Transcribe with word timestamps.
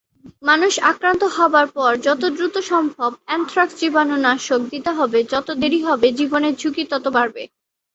মানুষ 0.43 0.73
আক্রান্ত 0.91 1.23
হবার 1.35 1.67
পর 1.75 1.91
যত 2.07 2.21
দ্রুত 2.35 2.55
সম্ভব 2.71 3.11
অ্যানথ্রাক্স 3.27 3.75
জীবাণুনাশক 3.81 4.61
দিতে 4.73 4.91
হবে, 4.97 5.19
যত 5.33 5.47
দেরি 5.61 5.79
হবে 5.87 6.07
জীবনের 6.19 6.53
ঝুঁকি 6.61 6.83
তত 6.91 7.05
বাড়বে। 7.17 7.43